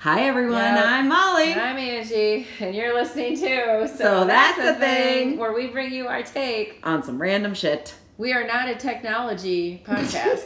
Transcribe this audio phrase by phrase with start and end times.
[0.00, 0.84] Hi everyone, Yep.
[0.86, 1.52] I'm Molly.
[1.52, 3.86] I'm Angie, and you're listening too.
[3.86, 5.36] So, So that's the thing.
[5.36, 6.80] where we bring you our take.
[6.84, 7.94] On some random shit.
[8.16, 10.44] We are not a technology podcast.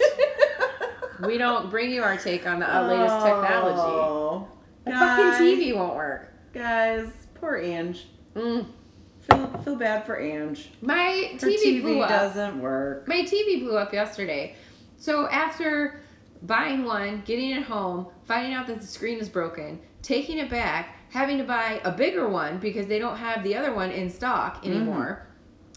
[1.27, 3.81] we don't bring you our take on the latest technology.
[3.81, 4.49] Oh,
[4.85, 6.33] The guys, fucking TV won't work.
[6.53, 8.09] Guys, poor Ange.
[8.35, 8.67] Mm.
[9.21, 10.71] Feel feel bad for Ange.
[10.83, 12.09] My Her TV, TV, blew up.
[12.11, 13.07] doesn't work.
[13.07, 14.57] My TV blew up yesterday.
[14.97, 16.01] So after
[16.45, 20.97] buying one, getting it home, finding out that the screen is broken, taking it back,
[21.11, 24.63] having to buy a bigger one because they don't have the other one in stock
[24.63, 24.73] Mm-hmm.
[24.73, 25.27] anymore.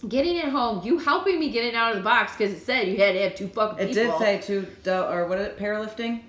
[0.07, 2.87] Getting it home, you helping me get it out of the box because it said
[2.87, 4.01] you had to have two fucking people.
[4.03, 4.19] It people.
[4.19, 5.57] did say two or what is it?
[5.57, 6.21] Powerlifting.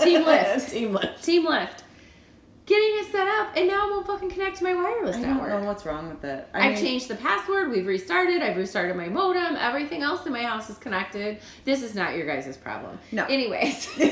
[0.00, 0.68] Team lift.
[0.70, 1.24] Team lift.
[1.24, 1.79] Team lift.
[2.70, 5.48] Getting it set up, and now it won't fucking connect to my wireless I don't
[5.48, 6.46] know what's wrong with it.
[6.54, 7.68] I I've mean, changed the password.
[7.72, 8.42] We've restarted.
[8.42, 9.56] I've restarted my modem.
[9.56, 11.40] Everything else in my house is connected.
[11.64, 12.96] This is not your guys' problem.
[13.10, 13.24] No.
[13.24, 14.06] Anyways, drama.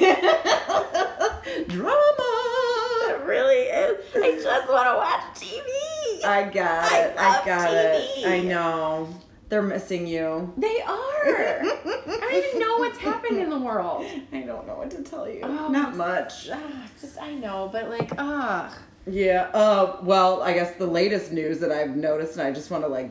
[3.06, 4.04] it really is.
[4.16, 6.24] I just want to watch TV.
[6.24, 7.14] I got I it.
[7.16, 8.18] I, love got TV.
[8.24, 8.26] it.
[8.26, 9.08] I know.
[9.48, 10.52] They're missing you.
[10.58, 11.24] they are.
[11.26, 14.04] I don't even know what's happened in the world.
[14.32, 15.40] I don't know what to tell you.
[15.42, 16.50] Oh, Not much.
[16.52, 18.70] Ah, just I know, but like, ugh.
[19.06, 19.48] Yeah.
[19.54, 19.96] Uh.
[20.02, 23.10] Well, I guess the latest news that I've noticed, and I just want to like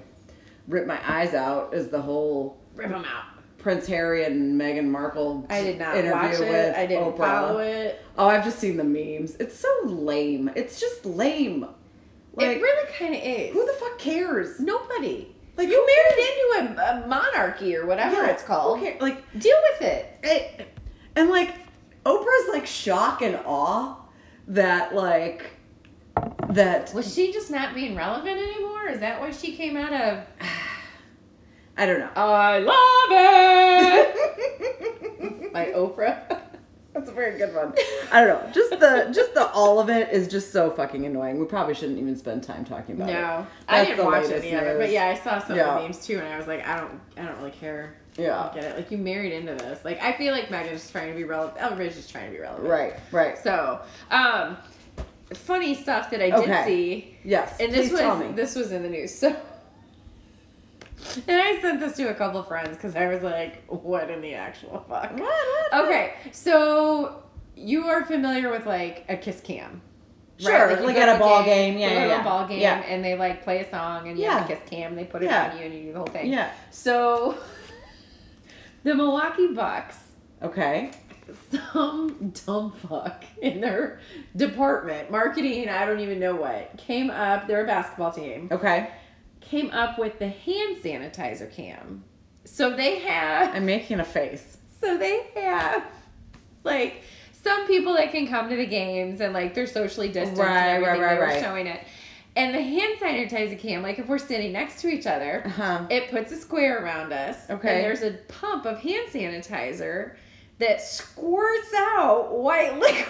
[0.67, 3.23] rip my eyes out, is the whole Rip them out.
[3.57, 6.75] Prince Harry and Meghan Markle I did not interview watch with it.
[6.75, 7.17] I didn't Oprah.
[7.17, 7.99] follow it.
[8.15, 9.35] Oh, I've just seen the memes.
[9.37, 10.51] It's so lame.
[10.55, 11.65] It's just lame.
[12.35, 13.53] Like, it really kind of is.
[13.53, 14.59] who the fuck cares?
[14.59, 15.35] Nobody.
[15.57, 16.45] Like, You married into
[16.81, 18.79] a, a monarchy or whatever Yeah, it's called.
[18.79, 19.01] cares?
[19.01, 20.17] Like, Deal with it.
[20.23, 20.67] it,
[21.15, 21.53] and like
[22.05, 23.97] Oprah's like shock and awe
[24.47, 25.45] that like
[26.49, 28.87] that Was she just not being relevant anymore?
[28.87, 30.23] Is that why she came out of
[31.79, 32.09] I don't know.
[32.15, 34.15] I love it
[35.53, 36.36] by Oprah?
[36.97, 37.73] That's a very good one.
[38.11, 38.51] I don't know.
[38.51, 41.39] Just the just the all of it is just so fucking annoying.
[41.39, 43.13] We probably shouldn't even spend time talking about it.
[43.13, 45.75] No, I didn't watch any of it, but yeah, I saw some Yeah.
[45.75, 47.93] of the memes too, and I was like, I don't, I don't really care.
[48.17, 48.49] Yeah.
[48.51, 48.75] get it.
[48.77, 49.85] Like you married into this.
[49.85, 51.57] Like I feel like Meghan's just trying to be relevant.
[51.59, 52.67] Everybody's just trying to be relevant.
[52.67, 53.37] Right, right.
[53.37, 53.79] So,
[54.09, 54.57] um,
[55.35, 56.65] funny stuff that I did Okay.
[56.65, 57.17] see.
[57.23, 57.55] Yes.
[57.59, 59.13] And this please was this was in the news.
[59.13, 59.35] So,
[61.27, 64.33] and I sent this to a couple friends because I was like, "What in the
[64.33, 65.21] actual fuck?" What?
[65.21, 65.73] What?
[65.85, 67.23] Okay, so
[67.55, 69.81] you are familiar with like a kiss cam,
[70.37, 71.77] Sure, you like go at a ball game.
[71.77, 72.23] Yeah, you yeah, a yeah.
[72.23, 72.79] ball game, Yeah.
[72.87, 74.95] and they like play a song, and you have a kiss cam.
[74.95, 75.51] They put it Yeah.
[75.51, 76.31] on you, and you do the whole thing.
[76.31, 76.51] Yeah.
[76.71, 77.37] So,
[78.83, 79.97] the Milwaukee Bucks
[80.41, 80.91] Okay.
[81.51, 83.99] some dumb fuck in their
[84.35, 88.89] department, marketing, I don't even know what, came up, they're a basketball team, Okay.
[89.49, 92.03] Came up with the hand sanitizer cam.
[92.45, 94.57] So they have, I'm making a face.
[94.81, 95.83] so they have,
[96.63, 97.01] like,
[97.33, 100.83] some people that can come to the games and, like, they're socially distanced Right, and
[100.83, 101.41] everything, right, right, right.
[101.41, 101.81] showing it.
[102.35, 105.87] And the hand sanitizer cam, like, if we're sitting next to each other, Uh-huh.
[105.89, 107.49] it puts a square around us.
[107.49, 107.75] Okay.
[107.75, 110.13] And there's a pump of hand sanitizer
[110.59, 113.07] that squirts out white liquid.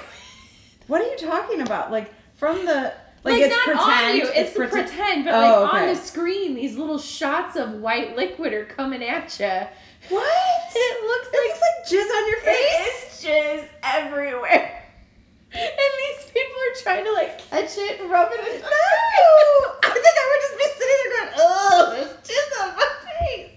[0.87, 1.91] What are you talking about?
[1.91, 2.93] Like from the
[3.31, 4.09] like, Like, it's not pretend.
[4.11, 4.87] on you, it's, pretend.
[4.87, 5.81] pretend, but Oh, like okay.
[5.81, 9.45] on the screen, these little shots of white liquid are coming at you.
[10.09, 10.27] What?
[10.75, 12.85] It looks It looks like jizz on your face.
[12.87, 14.73] It's jizz everywhere.
[15.53, 18.61] And these people are trying to like catch it and rub it in.
[18.61, 18.67] No!
[19.83, 23.51] I think I would just be sitting there going, oh, there's jizz on my face.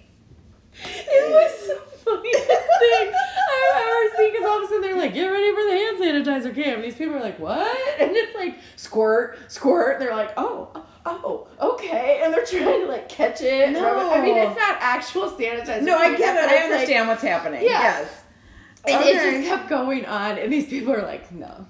[0.84, 3.12] It was the funniest thing
[3.74, 6.26] I've ever seen because all of a sudden they're like, get ready for the hand
[6.26, 6.74] sanitizer cam.
[6.76, 8.00] And these people are like, what?
[8.00, 9.94] And it's like, squirt, squirt.
[9.94, 12.20] And they're like, oh, oh, okay.
[12.24, 13.70] And they're trying to like catch it.
[13.70, 13.76] it.
[13.76, 15.82] I mean, it's not actual sanitizer.
[15.82, 16.40] No, I get it.
[16.40, 17.62] I it's like- understand what's happening.
[17.62, 17.68] Yeah.
[17.80, 18.22] Yes.
[18.86, 20.38] and it just kept going on.
[20.38, 21.66] And these people are like, no.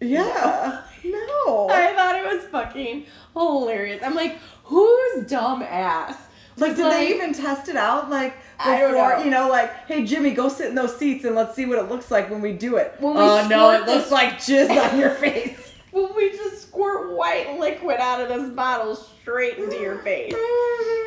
[0.00, 0.82] Yeah.
[1.04, 1.68] No.
[1.70, 4.02] I thought it was fucking hilarious.
[4.02, 6.16] I'm like, who's dumb ass?
[6.58, 8.10] like, did they even test it out?
[8.10, 9.24] Like, before, I don't know.
[9.24, 11.88] you know, like, hey, Jimmy, go sit in those seats and let's see what it
[11.88, 12.94] looks like when we do it.
[12.98, 15.72] When we oh, no, it looks like jizz on your face.
[15.92, 20.34] When we just squirt white liquid out of this bottle straight into your face.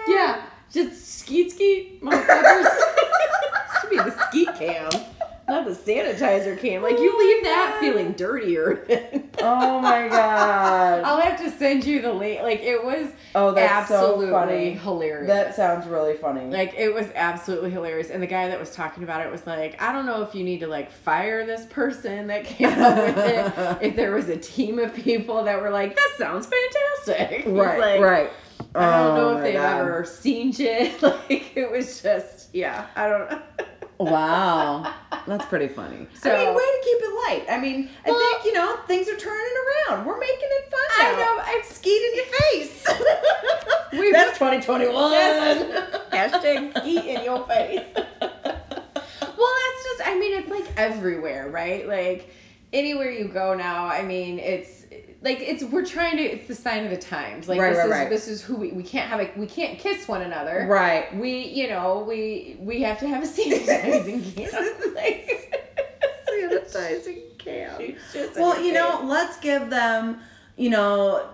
[0.07, 0.41] Yeah,
[0.71, 2.63] just skeet skeet, motherfuckers.
[3.81, 4.89] Should be the skeet cam,
[5.49, 6.81] not the sanitizer cam.
[6.83, 8.85] Like you oh leave that feeling dirtier.
[9.41, 11.03] Oh my god.
[11.03, 12.41] I'll have to send you the link.
[12.41, 14.71] Like it was Oh, that's absolutely so funny.
[14.73, 15.27] hilarious.
[15.27, 16.49] That sounds really funny.
[16.49, 18.09] like it was absolutely hilarious.
[18.09, 20.43] And the guy that was talking about it was like, I don't know if you
[20.43, 23.79] need to like fire this person that came up with it.
[23.89, 27.43] If there was a team of people that were like, that sounds fantastic.
[27.47, 28.29] Right, like, right.
[28.75, 29.81] I don't Oh know if they've God.
[29.81, 31.01] ever seen shit.
[31.01, 33.41] Like it was just, yeah, I don't know.
[33.99, 34.93] Wow,
[35.27, 36.07] that's pretty funny.
[36.13, 37.45] So- I mean, way to keep it light.
[37.49, 39.53] I mean, I think you know things are turning
[39.89, 40.05] around.
[40.05, 40.79] We're making it fun.
[41.05, 41.17] I now.
[41.17, 42.85] know, I've skied in your face.
[43.91, 44.93] We that's 2021.
[46.11, 47.83] Hashtag skeet in your face.
[47.95, 51.87] well, that's just, I mean, it's like everywhere, right?
[51.87, 52.29] Like
[52.71, 54.78] anywhere you go now, I mean, it's
[55.21, 57.85] like it's we're trying to it's the sign of the times like Right, this right,
[57.85, 58.09] is right.
[58.09, 61.15] this is who we we can't have a we can't kiss one another right.
[61.15, 65.45] we you know we we have to have a sanitizing can like
[66.29, 67.79] Sanitizing camp.
[67.79, 70.19] It's just in Well, you know, let's give them,
[70.57, 71.27] you know,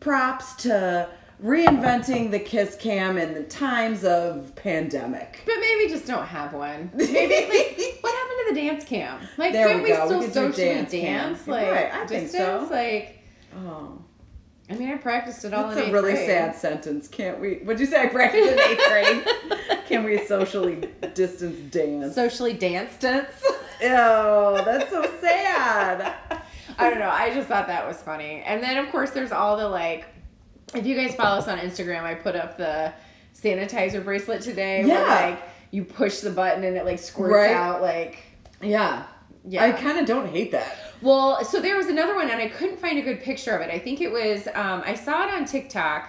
[0.00, 1.08] props to
[1.42, 5.42] reinventing the kiss cam in the times of pandemic.
[5.44, 6.90] But maybe just don't have one.
[6.94, 9.20] Maybe like what happened to the dance cam?
[9.36, 10.02] Like There can't we we, go.
[10.02, 11.46] We still do socially dance dance?
[11.46, 12.66] Like Right, I think so.
[12.70, 13.22] Like
[13.54, 13.98] Oh,
[14.70, 16.26] I mean I practiced it all that's a really grade.
[16.26, 17.06] sad sentence.
[17.08, 17.58] Can't we?
[17.64, 19.78] Would you say I practiced in eighth grade?
[19.86, 22.14] Can we socially distance dance?
[22.14, 23.30] Socially dance dance.
[23.80, 26.14] Ew, that's so sad.
[26.78, 27.10] I don't know.
[27.10, 28.42] I just thought that was funny.
[28.44, 30.06] And then of course there's all the like
[30.74, 32.92] if you guys follow us on Instagram, I put up the
[33.34, 34.94] sanitizer bracelet today Yeah.
[35.02, 37.50] where like you push the button and it like squirts Right.
[37.52, 38.18] out like
[38.62, 39.04] Yeah.
[39.46, 39.64] yeah.
[39.64, 40.76] I kind of don't hate that.
[41.02, 43.70] Well, so there was another one, and I couldn't find a good picture of it.
[43.70, 46.08] I think it was, um, I saw it on TikTok,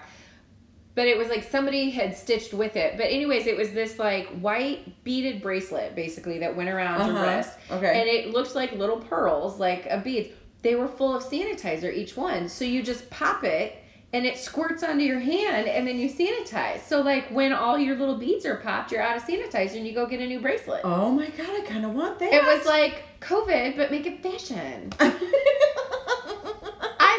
[0.96, 2.96] but it was like somebody had stitched with it.
[2.96, 7.36] But, anyways, it was this like white beaded bracelet basically that went around your Uh-huh.
[7.38, 7.50] wrist.
[7.70, 8.00] Okay.
[8.00, 10.30] And it looked like little pearls, like a beads.
[10.62, 12.48] They were full of sanitizer, each one.
[12.48, 13.76] So you just pop it.
[14.14, 16.80] And it squirts onto your hand, and then you sanitize.
[16.88, 19.94] So, like when all your little beads are popped, you're out of sanitizer, and you
[19.94, 20.82] go get a new bracelet.
[20.86, 22.32] Oh my god, I kind of want that.
[22.32, 24.94] It was like COVID, but make it fashion.
[25.00, 25.10] I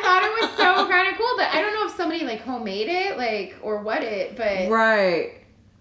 [0.03, 2.89] thought it was so kind of cool, but I don't know if somebody like homemade
[2.89, 4.35] it, like or what it.
[4.37, 5.33] But right.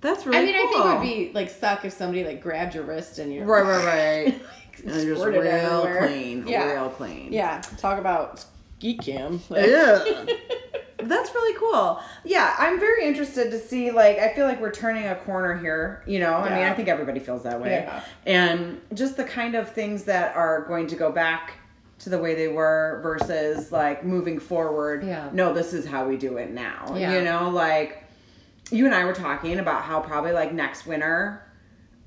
[0.02, 0.40] That's really.
[0.40, 3.18] I mean, I think it would be like suck if somebody like grabbed your wrist
[3.20, 4.42] and you Right, right, right.
[4.86, 6.06] And just real everywhere.
[6.08, 6.72] clean, Yeah.
[6.72, 7.34] real clean.
[7.34, 8.46] Yeah, talk about
[8.80, 9.42] geek cam.
[9.50, 10.26] Yeah.
[11.08, 12.02] That's really cool.
[12.24, 13.92] Yeah, I'm very interested to see.
[13.92, 16.04] Like, I feel like we're turning a corner here.
[16.06, 17.72] You know, I mean, I think everybody feels that way.
[17.86, 18.04] Yeah.
[18.26, 21.54] And just the kind of things that are going to go back
[22.00, 25.04] to the way they were versus like moving forward.
[25.04, 25.30] Yeah.
[25.34, 26.94] No, this is how we do it now.
[26.96, 27.14] Yeah.
[27.14, 28.04] You know, like
[28.70, 31.42] you and I were talking about how probably like next winter,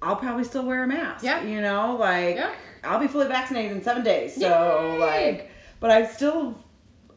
[0.00, 1.24] I'll probably still wear a mask.
[1.24, 1.42] Yeah.
[1.42, 2.54] You know, like Yeah.
[2.84, 4.34] I'll be fully vaccinated in seven days.
[4.36, 4.98] So Yay.
[4.98, 5.50] like,
[5.80, 6.56] but I still,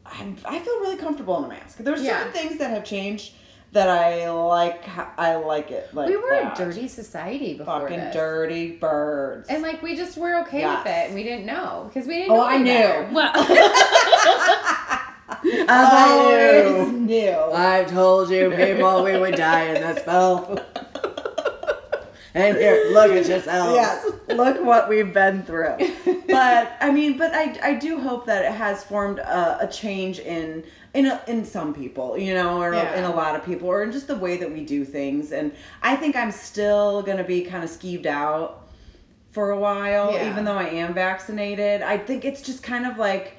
[0.06, 1.78] I, I feel really comfortable in a mask.
[1.78, 2.18] There's Yeah.
[2.18, 3.32] certain things that have changed
[3.72, 4.84] that I like.
[5.18, 5.92] I like it.
[5.94, 6.58] Like we were that.
[6.60, 8.14] a dirty society before fucking this.
[8.14, 9.48] dirty birds.
[9.48, 12.28] And like we just were okay with it, and we didn't know because we didn't.
[12.28, 12.34] Know.
[12.34, 12.70] Oh, know I any knew.
[12.70, 13.08] better.
[13.12, 13.32] Well,
[15.68, 17.30] I always knew.
[17.52, 20.58] I've told you people we would die in this film.
[22.36, 23.76] And here, look at yourselves.
[23.76, 25.76] Yes, look what we've been through.
[26.26, 30.18] But I mean, but I, I do hope that it has formed a, a change
[30.18, 32.96] in in a, in some people, you know, or Yeah.
[32.96, 35.30] in a lot of people, or in just the way that we do things.
[35.30, 38.66] And I think I'm still gonna be kind of skeeved out
[39.30, 40.30] for a while, Yeah.
[40.30, 41.82] even though I am vaccinated.
[41.82, 43.36] I think it's just kind of like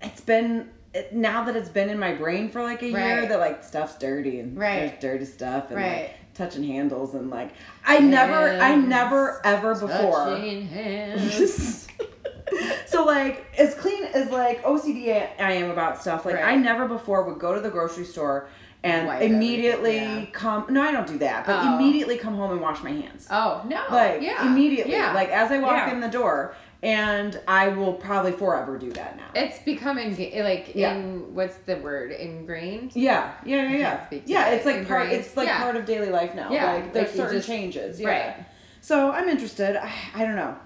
[0.00, 0.70] it's been
[1.12, 4.40] now that it's been in my brain for like a year that like stuff's dirty
[4.40, 4.88] and Right.
[5.00, 5.92] there's dirty stuff and Right.
[6.02, 7.50] like touching handles and like
[7.84, 11.88] I never I never ever before hands.
[12.86, 15.08] so like as clean as like OCD
[15.40, 16.44] I am about stuff like Right.
[16.44, 18.48] I never before would go to the grocery store
[18.84, 20.26] and Wipe immediately yeah.
[20.32, 21.74] come no I don't do that but Oh.
[21.74, 23.82] immediately come home and wash my hands Oh no!
[23.90, 25.12] like yeah, immediately Yeah.
[25.12, 25.92] like as I walk Yeah.
[25.92, 26.54] in the door
[26.86, 30.94] and I will probably forever do that now It's becoming like Yeah.
[30.94, 32.94] in what's the word ingrained?
[32.94, 34.20] Yeah, yeah, yeah, yeah.
[34.24, 35.08] Yeah, it's like part.
[35.10, 35.62] It's like Yeah.
[35.62, 36.50] part of daily life now.
[36.50, 38.00] Yeah, like there's like certain just- changes.
[38.00, 38.08] Yeah.
[38.08, 38.46] right.
[38.80, 39.76] So I'm interested.
[39.76, 40.56] I, I don't know.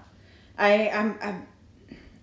[0.57, 1.47] I I'm, I'm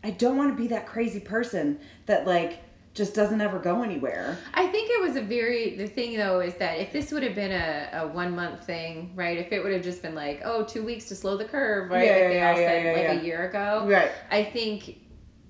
[0.05, 2.61] I don't want to be that crazy person that like
[2.99, 4.37] just doesn't ever go anywhere.
[4.53, 7.35] I think it was a very the thing though is that if this would have
[7.35, 9.39] been a, a one month thing, right?
[9.39, 12.05] If it would have just been like oh two weeks to slow the curve, right?
[12.05, 13.21] Yeah, like yeah, they yeah, all said yeah, like yeah.
[13.21, 14.11] a year ago, Right.
[14.31, 14.99] I think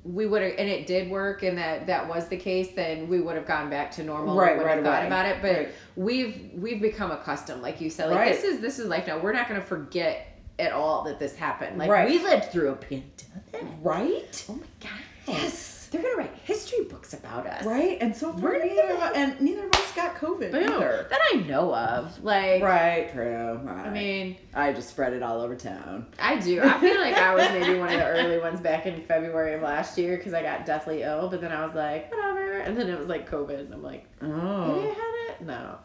[0.04, 2.68] we would have, and it did work, and that that was the case.
[2.74, 4.36] Then we would have gone back to normal.
[4.36, 5.06] Right, and would right have thought away.
[5.06, 5.68] about it, but Right.
[5.96, 8.32] we've we've become accustomed, like you said, like Right.
[8.34, 9.18] this is this is life now.
[9.18, 10.26] We're not going to forget
[10.58, 11.78] at all that this happened.
[11.78, 12.08] Like Right.
[12.08, 13.76] we lived through a pandemic.
[13.82, 14.44] Right.
[14.48, 14.90] Oh my god!
[15.26, 15.77] Yes.
[15.90, 17.98] They're gonna write history books about us, Right.
[18.00, 21.06] And so far, We're neither of gonna- and neither of us got COVID either.
[21.10, 22.22] That I know of.
[22.24, 23.10] Like, Right.
[23.12, 23.60] True.
[23.64, 23.86] Right.
[23.86, 26.06] I mean, I just spread it all over town.
[26.18, 26.60] I do.
[26.62, 29.62] I feel like I was maybe one of the early ones back in February of
[29.62, 32.58] last year because I got deathly ill, but then I was like, whatever.
[32.58, 34.94] And then it was like COVID, and I'm like, oh, you Oh.
[34.94, 35.40] had it?
[35.46, 35.78] No.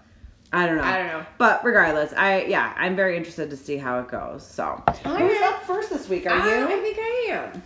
[0.55, 0.83] I don't know.
[0.83, 1.25] I don't know.
[1.39, 4.45] But regardless, I yeah, I'm very interested to see how it goes.
[4.45, 6.27] So who's up first this week?
[6.27, 6.65] Are I, you?
[6.65, 7.63] I think I am.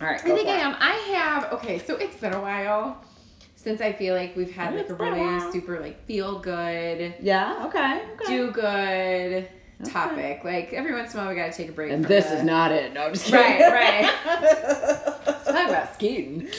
[0.00, 0.20] All right.
[0.20, 0.76] I think I am.
[0.78, 1.52] I have.
[1.54, 3.02] Okay, so it's been a while
[3.56, 5.50] since I feel like we've had like It's a a really while.
[5.52, 7.64] super like feel good, Yeah.
[7.66, 8.02] Okay.
[8.14, 8.26] okay.
[8.26, 9.48] do good
[9.84, 10.42] topic.
[10.44, 11.90] Like every once in a while, we got to take a break.
[11.92, 12.92] and this the- is not it.
[12.92, 13.40] No, I'm just kidding.
[13.40, 14.04] right, right.
[15.44, 16.48] Talk about skiing.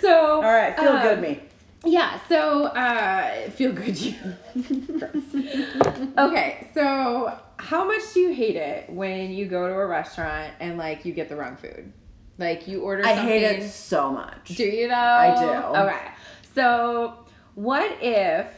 [0.00, 0.74] so All right.
[0.76, 1.40] Feel um, good, me.
[1.86, 4.14] Yeah, so uh feel good you.
[6.18, 10.76] okay, so how much do you hate it when you go to a restaurant and
[10.78, 11.92] like you get the wrong food?
[12.38, 14.48] Like you order I hate it so much.
[14.56, 14.94] Do you though?
[14.94, 15.78] I do.
[15.78, 16.08] Okay.
[16.54, 17.14] So
[17.54, 18.48] what if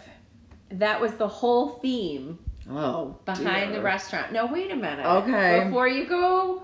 [0.70, 2.38] that was the whole theme
[2.70, 3.18] Oh.
[3.24, 3.78] behind dear.
[3.78, 4.32] the restaurant?
[4.32, 5.06] No, wait a minute.
[5.06, 5.64] Okay.
[5.64, 6.62] Before you go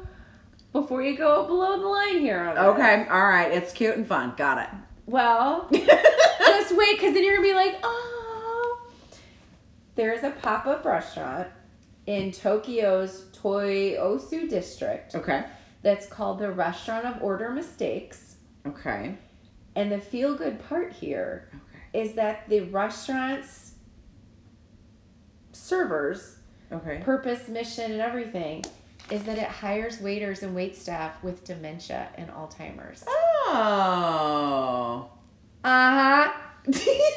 [0.72, 2.48] before you go below the line here.
[2.56, 3.06] Okay.
[3.10, 3.52] All right.
[3.52, 4.32] It's cute and fun.
[4.36, 4.68] Got it.
[5.04, 8.88] Well, just wait, because then you're gonna be like, oh.
[9.96, 11.48] There's a pop up restaurant
[12.06, 15.44] in Tokyo's Toyosu district Okay.
[15.82, 18.36] that's called the Restaurant of Order Mistakes.
[18.66, 19.16] Okay.
[19.74, 22.00] And the feel good part here Okay.
[22.02, 23.74] is that the restaurant's
[25.52, 26.36] servers,
[26.72, 27.00] Okay.
[27.04, 28.64] purpose, mission, and everything
[29.10, 33.04] is that it hires waiters and wait staff with dementia and Alzheimer's.
[33.08, 35.10] Oh.
[35.64, 36.32] Uh huh.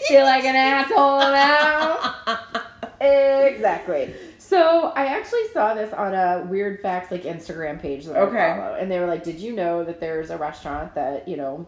[0.07, 2.15] Feel like an asshole now?
[3.01, 4.13] exactly.
[4.55, 8.51] So I actually saw this on a weird facts like Instagram page that Okay.
[8.51, 11.35] I follow, and they were like, "Did you know that there's a restaurant that you
[11.35, 11.67] know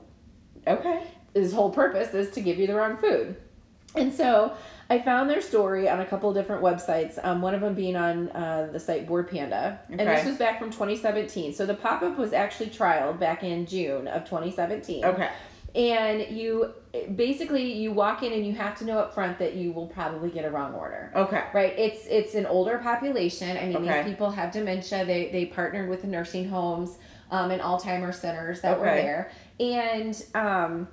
[0.66, 1.04] Okay.
[1.34, 3.36] his whole purpose is to give you the wrong food?"
[3.94, 4.54] And so
[4.90, 7.20] I found their story on a couple different websites.
[7.26, 10.58] Um, one of them being on uh, the site Bored Panda, and this was back
[10.58, 11.54] from 2017.
[11.54, 15.30] So the pop up was actually trialed back in June of 2017 Okay.
[15.78, 16.74] And you
[17.16, 20.32] basically you walk in and you have to know up front that you will probably
[20.32, 21.12] get a wrong order.
[21.16, 21.44] Okay.
[21.54, 21.78] right?
[21.78, 23.56] It's it's an older population.
[23.56, 24.02] I mean Okay.
[24.02, 25.06] these people have dementia.
[25.06, 26.98] They they partnered with the nursing homes
[27.30, 29.32] um, and alzheimer's centers that were there.
[29.60, 30.88] And um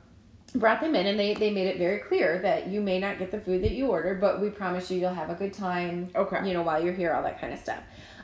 [0.55, 3.31] brought them in and they they made it very clear that you may not get
[3.33, 6.47] the food that you ordered but we promise you you'll have a good time Okay.
[6.47, 7.81] you know while you're here all that kind of stuff.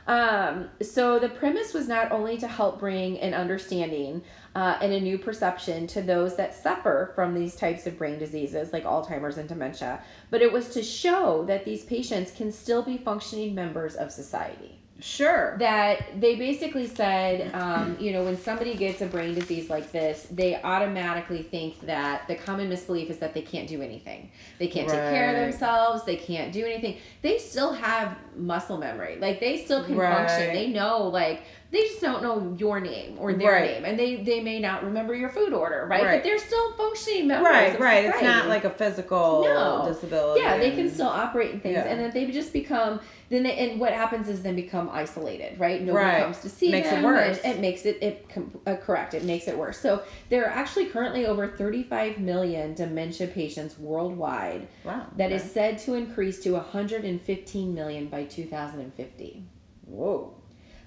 [0.07, 4.23] Um, so the premise was not only to help bring an understanding
[4.55, 8.73] uh, and a new perception to those that suffer from these types of brain diseases
[8.73, 10.01] like alzheimer's and dementia.
[10.29, 14.80] But it was to show that these patients can still be functioning members of society
[15.01, 15.55] Sure.
[15.59, 20.27] that they basically said, um, you know, when somebody gets a brain disease like this,
[20.31, 24.31] they automatically think that the common misbelief is that they can't do anything.
[24.59, 26.05] They can't take care of themselves.
[26.05, 26.97] They can't do anything.
[27.21, 29.17] They still have muscle memory.
[29.19, 30.15] Like they still can Right.
[30.15, 30.53] function.
[30.53, 31.41] They know, like,
[31.71, 33.71] they just don't know your name or their Right.
[33.71, 36.03] name, and they they may not remember your food order, right?
[36.03, 36.15] Right.
[36.17, 37.49] But they're still functioning members.
[37.49, 37.79] Right.
[37.79, 38.05] Right.
[38.05, 39.85] It's not like a physical No.
[39.87, 40.41] disability.
[40.41, 41.85] Yeah, they can still operate in things, Yeah.
[41.87, 42.99] and then they just become.
[43.31, 45.81] Then they, and what happens is then become isolated, right?
[45.81, 46.21] Nobody Right.
[46.21, 47.39] comes to see Makes it worse.
[47.45, 48.27] and It makes it it
[48.67, 49.13] uh, correct.
[49.13, 49.79] It makes it worse.
[49.79, 54.67] So there are actually currently over 35 million dementia patients worldwide.
[54.83, 55.05] Wow.
[55.15, 55.49] That is okay.
[55.51, 59.43] said to increase to 115 million by 2050.
[59.85, 60.33] Whoa.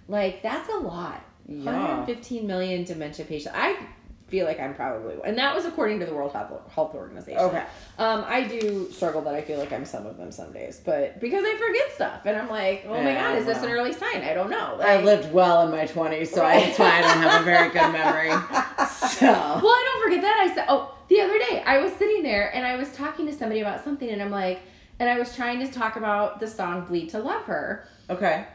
[0.07, 1.25] Like that's a lot.
[1.49, 1.65] Yeah.
[1.65, 3.55] 115 million dementia patients.
[3.57, 3.79] I
[4.35, 7.41] feel like I'm probably, and that was according to the World Health, Health Organization.
[7.41, 7.63] Okay.
[7.99, 11.21] Um, I do struggle that I feel like I'm some of them some days, but
[11.21, 14.23] because I forget stuff, and I'm like, oh my god, is this an early sign?
[14.23, 14.81] I don't know.
[14.81, 16.65] I lived well in my 20s, so Right.
[16.65, 18.31] that's why I don't have a very good memory.
[19.15, 19.27] So.
[19.27, 20.47] Well, I don't forget that.
[20.51, 23.33] I said, oh, the other day I was sitting there and I was talking to
[23.33, 24.61] somebody about something, and I'm like,
[24.99, 28.47] and I was trying to talk about the song "Bleed to Love Her." Okay.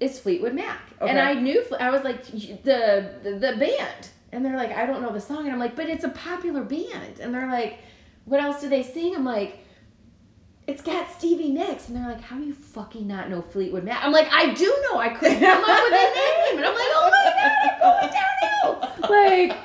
[0.00, 4.56] It's Fleetwood Mac, and I knew I was like the, the the band, and they're
[4.56, 7.32] like, I don't know the song, and I'm like, but it's a popular band, and
[7.34, 7.78] they're like,
[8.24, 9.14] what else do they sing?
[9.14, 9.58] I'm like.
[10.64, 14.04] It's got Stevie Nicks, and they're like, "How do you fucking not know Fleetwood Mac?"
[14.04, 14.96] I'm like, "I do know.
[14.96, 17.24] I couldn't come up with a name," and I'm like, "Oh my
[17.80, 19.56] god, I'm going downhill!" Like,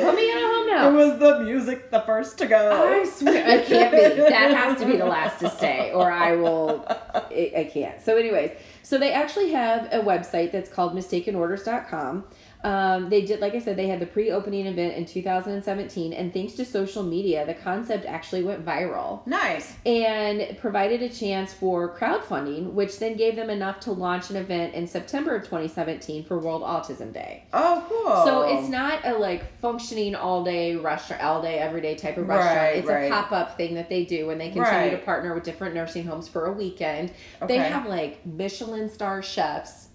[0.00, 0.88] put me in a home now.
[0.88, 2.82] It was the music the first to go.
[2.82, 4.22] I swear it can't be.
[4.22, 6.86] That has to be the last to stay, or I will.
[6.88, 8.00] I, I can't.
[8.00, 12.24] So, anyways, so they actually have a website that's called MistakenOrders.com.
[12.64, 16.54] Um, they did, like I said, they had the pre-opening event in 2017, and thanks
[16.54, 19.74] to social media, the concept actually went viral Nice.
[19.84, 24.74] and provided a chance for crowdfunding, which then gave them enough to launch an event
[24.74, 27.44] in September of 2017 for World Autism Day.
[27.52, 28.24] Oh, cool.
[28.24, 32.56] So it's not a like functioning all day restaurant, all day, everyday type of restaurant.
[32.56, 33.04] Right, it's right.
[33.04, 36.06] a pop up thing that they do, and they continue to partner with different nursing
[36.06, 37.12] homes for a weekend.
[37.46, 39.88] They have like Michelin star chefs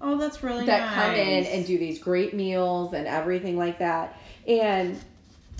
[0.00, 0.94] Oh, that's really that nice.
[0.94, 4.18] come in and do these great meals and everything like that.
[4.48, 4.98] And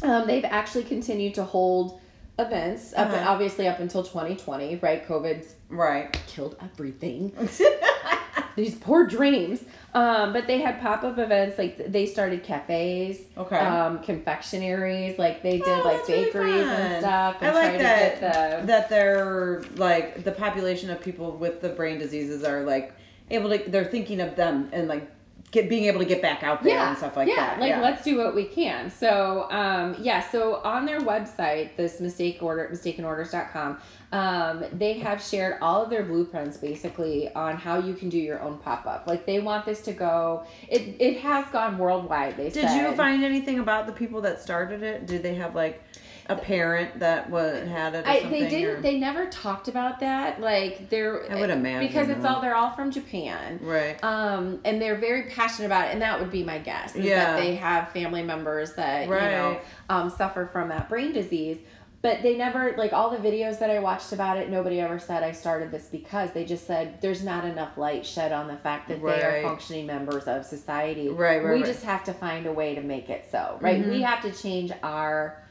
[0.03, 2.01] um, they've actually continued to hold
[2.41, 3.31] events up uh-huh.
[3.31, 7.33] obviously up until 2020 right covid right killed everything
[8.57, 13.99] these poor dreams um, but they had pop-up events like they started cafes okay um,
[13.99, 18.67] confectionaries like they did oh, like bakeries really and stuff and i like that the...
[18.67, 22.95] that they're like the population of people with the brain diseases are like
[23.31, 25.11] able to they're thinking of them and like
[25.51, 26.89] get being able to get back out there yeah.
[26.91, 27.61] and stuff like yeah, that.
[27.61, 28.91] Like yeah, like let's do what we can.
[28.91, 33.79] So um, yeah, so on their website, this mistake order mistakenorders.com,
[34.13, 38.41] um, they have shared all of their blueprints basically on how you can do your
[38.41, 39.07] own pop up.
[39.07, 40.45] Like they want this to go.
[40.69, 42.37] It it has gone worldwide.
[42.37, 42.77] They did said.
[42.77, 45.07] you find anything about the people that started it?
[45.07, 45.83] Did they have like
[46.27, 48.07] a parent that was had it.
[48.07, 48.77] I, they didn't.
[48.77, 48.81] Or?
[48.81, 50.41] They never talked about that.
[50.41, 51.31] Like they're.
[51.31, 54.03] I would imagine because it's all they're all from Japan, right?
[54.03, 56.95] Um, and they're very passionate about it, and that would be my guess.
[56.97, 57.33] Yeah.
[57.33, 59.25] That they have family members that right.
[59.25, 61.59] you know um, suffer from that brain disease.
[62.03, 64.49] But they never like all the videos that I watched about it.
[64.49, 68.33] Nobody ever said I started this because they just said there's not enough light shed
[68.33, 69.21] on the fact that right.
[69.21, 71.11] they are functioning members of society.
[71.11, 71.55] Right, right.
[71.55, 71.65] We right.
[71.67, 73.59] just have to find a way to make it so.
[73.61, 73.81] Right.
[73.83, 73.91] Mm-hmm.
[73.91, 75.43] We have to change our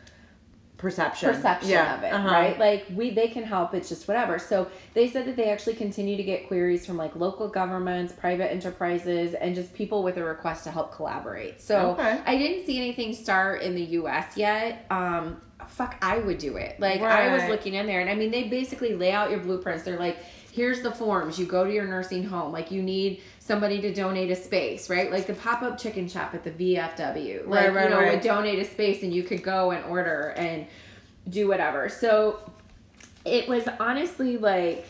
[0.79, 1.97] perception perception yeah.
[1.97, 2.29] of it uh-huh.
[2.29, 5.75] right like we they can help it's just whatever so they said that they actually
[5.75, 10.23] continue to get queries from like local governments private enterprises and just people with a
[10.23, 12.21] request to help collaborate so okay.
[12.25, 16.79] i didn't see anything start in the us yet um fuck i would do it
[16.79, 17.29] like right.
[17.29, 19.99] i was looking in there and i mean they basically lay out your blueprints they're
[19.99, 20.17] like
[20.51, 21.39] here's the forms.
[21.39, 22.51] You go to your nursing home.
[22.51, 25.11] Like you need somebody to donate a space right?
[25.11, 28.13] Like the pop-up chicken shop at the vfw like right, right, you know right.
[28.13, 30.67] would donate a space and you could go and order and
[31.27, 31.89] do whatever.
[31.89, 32.39] So
[33.25, 34.85] it was honestly like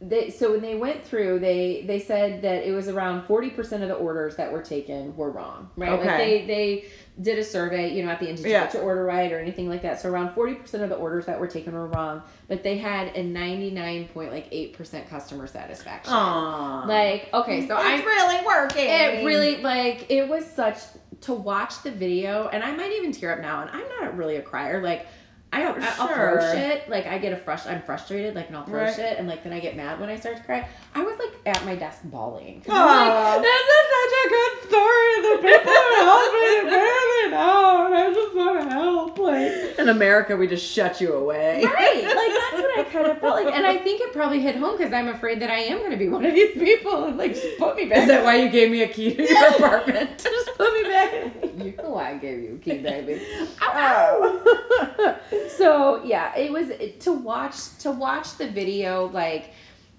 [0.00, 3.88] they so when they went through they they said that it was around 40% of
[3.88, 5.92] the orders that were taken were wrong right?
[5.92, 6.08] Okay.
[6.08, 6.84] like they they
[7.20, 8.70] did a survey you know at the end did yeah.
[8.72, 11.46] you order right or anything like that so around 40% of the orders that were
[11.46, 16.86] taken were wrong but they had a 99.8% customer satisfaction Aww.
[16.86, 20.78] like okay so it's really working it really like it was such
[21.22, 24.36] to watch the video and i might even tear up now and i'm not really
[24.36, 25.06] a crier like
[25.52, 25.82] I don't.
[25.82, 26.88] I'll throw shit.
[26.88, 27.66] Like I get a frust.
[27.70, 28.34] I'm frustrated.
[28.34, 28.94] Like and I'll throw right.
[28.94, 30.68] shit, and like then I get mad when I start to cry.
[30.94, 32.62] I was like at my desk bawling.
[32.68, 35.14] I'm like, this is such a good story.
[35.22, 39.18] The people are helping barely know, and I just want to help.
[39.18, 41.64] Like in America, we just shut you away.
[41.64, 42.04] Right.
[42.04, 44.76] Like that's what I kind of felt like, and I think it probably hit home
[44.76, 47.34] because I'm afraid that I am going to be one of these people, and like
[47.34, 47.98] just put me back.
[47.98, 50.18] Is that why you gave me a key to your apartment?
[50.22, 51.12] just put me back.
[51.58, 53.20] You know why I gave you a key, baby.
[53.60, 55.10] Oh
[55.56, 56.68] so yeah, it was
[57.00, 59.52] to watch to watch the video like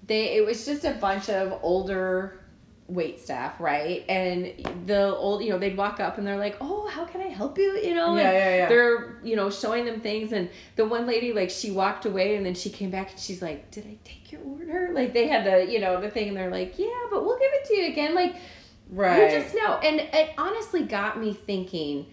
[0.06, 2.41] they it was just a bunch of older
[2.94, 4.04] wait staff, right?
[4.08, 4.52] And
[4.86, 7.58] the old, you know, they'd walk up and they're like, "Oh, how can I help
[7.58, 8.68] you?" You know, yeah, yeah, yeah.
[8.68, 12.44] They're, you know, showing them things, and the one lady, like, she walked away, and
[12.44, 15.44] then she came back, and she's like, "Did I take your order?" Like, they had
[15.44, 17.86] the, you know, the thing, and they're like, "Yeah, but we'll give it to you
[17.88, 18.36] again." Like,
[18.90, 19.32] right?
[19.32, 22.06] You just know, and it honestly got me thinking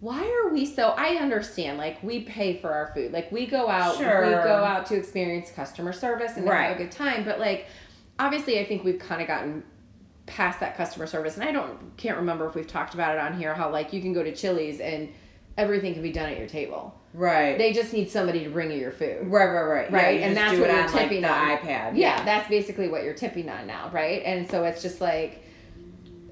[0.00, 3.70] why are we so i understand like we pay for our food like we go
[3.70, 4.26] out sure.
[4.26, 6.64] we go out to experience customer service and right.
[6.64, 7.66] have a good time but like
[8.18, 9.62] obviously i think we've kind of gotten
[10.26, 13.36] past that customer service and i don't can't remember if we've talked about it on
[13.38, 15.12] here how like you can go to chili's and
[15.56, 16.94] everything can be done at your table.
[17.12, 17.56] Right.
[17.56, 19.26] They just need somebody to bring you your food.
[19.26, 19.92] Right right right.
[19.92, 21.58] Right yeah, and that's what you're tipping like, on.
[21.58, 21.66] ipad.
[21.66, 21.92] Yeah.
[21.94, 22.24] yeah.
[22.24, 24.22] that's basically what you're tipping on now right?
[24.24, 25.42] And so it's just like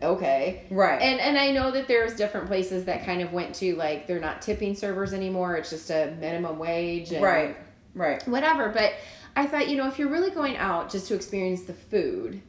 [0.02, 0.64] okay.
[0.70, 1.00] Right.
[1.00, 4.18] And and i know that there's different places that kind of went to like they're
[4.18, 7.56] not tipping servers anymore it's just a minimum wage right
[7.94, 8.26] right.
[8.26, 8.94] whatever but
[9.36, 12.42] i thought you know if you're really going out just to experience the food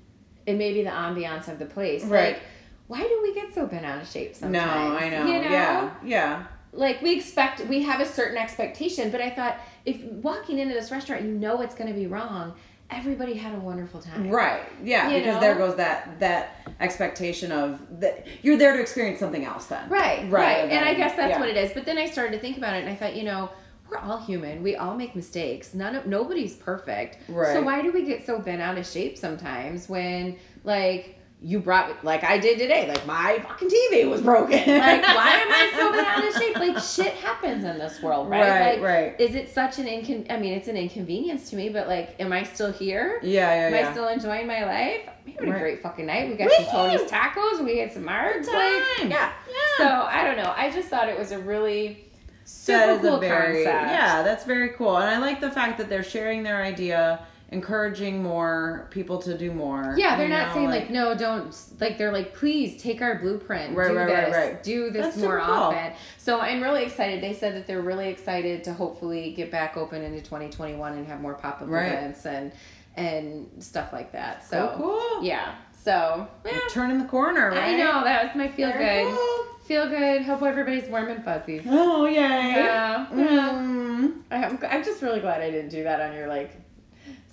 [0.48, 2.44] and maybe the ambiance of the place right like
[2.88, 5.50] why do we get so bent out of shape sometimes no i know, you know?
[5.50, 10.60] yeah yeah like we expect we have a certain expectation but i thought if walking
[10.60, 12.54] into this restaurant you know it's going to be wrong
[12.94, 14.30] everybody had a wonderful time.
[14.30, 14.64] Right.
[14.84, 15.42] Yeah, you because know?
[15.42, 19.90] there goes that that expectation of that you're there to experience something else then.
[19.90, 20.22] Right.
[20.24, 20.32] Right.
[20.32, 20.72] right.
[20.72, 21.40] And I guess that's yeah.
[21.40, 21.72] what it is.
[21.74, 23.50] But then I started to think about it and I thought, you know,
[23.90, 24.64] we're all human.
[24.64, 25.74] We all make mistakes.
[25.74, 27.18] None of nobody's perfect.
[27.30, 27.54] Right.
[27.54, 32.04] So why do we get so bent out of shape sometimes when like you brought
[32.06, 32.88] like I did today.
[32.88, 34.58] Like my fucking TV was broken.
[34.58, 36.56] like why am I so bent out of shape?
[36.56, 38.42] Like shit happens in this world, right?
[38.42, 39.22] Right, like, right.
[39.22, 40.32] Is it such an incon?
[40.32, 43.20] I mean, it's an inconvenience to me, but like, am I still here?
[43.22, 43.90] Yeah, yeah, Am yeah.
[43.90, 45.10] I still enjoying my life?
[45.26, 45.56] We had right.
[45.56, 46.30] a great fucking night.
[46.30, 46.64] We got Woo-hoo!
[46.64, 47.64] some Tony's tacos.
[47.64, 48.48] We had some margs.
[48.48, 49.10] Like, yeah.
[49.10, 49.32] yeah.
[49.78, 50.54] So I don't know.
[50.56, 52.06] I just thought it was a really
[52.46, 53.92] super cool very, concept.
[53.92, 58.22] Yeah, that's very cool, and I like the fact that they're sharing their idea encouraging
[58.22, 59.94] more people to do more.
[59.98, 63.20] Yeah, they're not know, saying like, like, no, don't like they're like please take our
[63.20, 64.64] blueprint, right, do right, this, right, right.
[64.64, 65.94] do this That's more often.
[66.18, 67.22] So I'm really excited.
[67.22, 71.22] They said that they're really excited to hopefully get back open into 2021 and have
[71.22, 72.52] more pop up events and
[72.96, 74.46] and stuff like that.
[74.46, 75.24] So cool.
[75.24, 75.56] Yeah.
[75.84, 76.60] So yeah.
[76.70, 77.50] turning the corner.
[77.50, 77.76] Right?
[77.76, 79.16] I know that was my feel Very good.
[79.16, 79.46] Cool.
[79.64, 80.24] Feel good.
[80.24, 81.62] Hope everybody's warm and fuzzy.
[81.68, 82.18] Oh yay!
[82.18, 83.08] Yeah.
[83.12, 84.22] Mm.
[84.30, 86.52] I'm, I'm just really glad I didn't do that on your like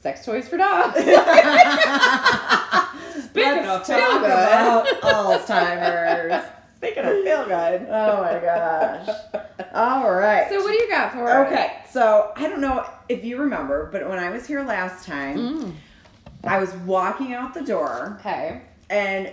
[0.01, 0.95] sex toys for dogs.
[3.25, 4.31] Speaking Let's of talk good.
[4.31, 6.45] about Alzheimer's.
[6.77, 7.87] Speaking of feel good.
[7.91, 9.09] Oh my gosh.
[9.75, 10.49] All right.
[10.49, 11.47] So what do you got for us?
[11.49, 11.83] Okay.
[11.91, 15.73] So I don't know if you remember, but when I was here last time, mm.
[16.45, 18.17] I was walking out the door.
[18.21, 18.63] Okay.
[18.89, 19.33] And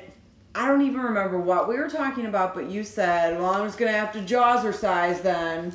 [0.58, 3.78] I don't even remember what we were talking about, but you said, well, I'm just
[3.78, 5.72] going to have to Jawzrsize then.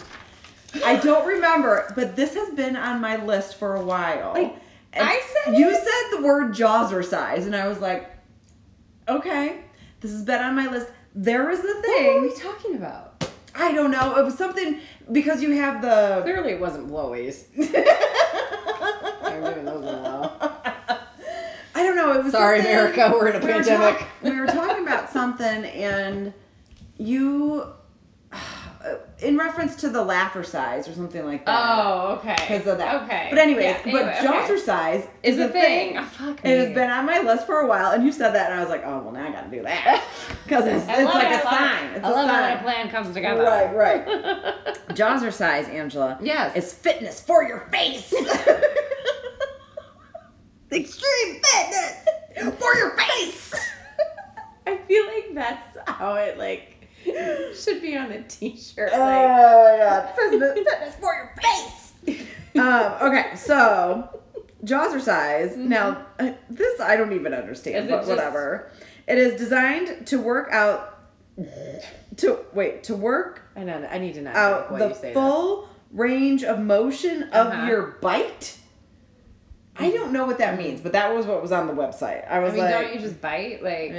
[0.84, 4.32] I don't remember, but this has been on my list for a while.
[4.32, 4.56] Like,
[4.92, 5.76] and I said You it?
[5.76, 8.10] said the word Jawzrsize, and I was like,
[9.08, 9.60] okay,
[10.00, 10.88] this has been on my list.
[11.14, 12.06] There is the thing.
[12.14, 13.30] What were we talking about?
[13.54, 14.16] I don't know.
[14.18, 14.80] It was something
[15.12, 16.22] because you have the.
[16.24, 17.44] Clearly, it wasn't blowies.
[22.22, 23.10] It was sorry, America.
[23.12, 23.94] We're in a we pandemic.
[23.94, 26.32] Were talk, we were talking about something, and
[26.98, 27.66] you
[29.20, 31.68] in reference to the laugher size or something like that.
[31.68, 32.34] Oh, okay.
[32.34, 33.02] Because of that.
[33.02, 33.28] Okay.
[33.30, 34.58] But anyways, yeah, anyway, but Jawser okay.
[34.58, 35.98] size is, a thing.
[35.98, 38.50] Oh, fuck it has been on my list for a while, and you said that,
[38.50, 40.04] and I was like, oh well, now I got to do that
[40.44, 41.86] because it's, it's like it, a sign.
[41.86, 41.96] It.
[41.96, 42.50] It's I a love sign.
[42.50, 43.42] when a plan comes together.
[43.42, 44.06] Right, right.
[44.88, 46.18] Jawzrsize, Angela.
[46.20, 46.56] Yes.
[46.56, 48.12] Is fitness for your face.
[50.72, 53.54] Extreme fitness for your face.
[54.66, 56.72] I feel like that's how it like
[57.54, 58.90] should be on a t-shirt.
[58.92, 60.14] Oh my god.
[60.54, 62.26] Fitness for your face.
[62.56, 64.20] um, okay, so
[64.64, 65.52] Jawzrsize.
[65.52, 65.68] Mm-hmm.
[65.68, 68.08] Now, uh, this I don't even understand, but just...
[68.08, 68.70] whatever.
[69.06, 70.88] It is designed to work out.
[72.18, 73.42] To wait to work.
[73.56, 73.88] I know.
[73.90, 75.68] I need to know out the full this.
[75.92, 77.66] range of motion of uh-huh.
[77.66, 78.58] your bite.
[79.76, 82.28] I don't know what that means, but that was what was on the website.
[82.28, 83.92] I was I mean, like, don't you just bite like?